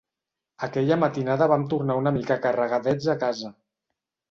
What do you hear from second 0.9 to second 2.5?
matinada vam tornar una mica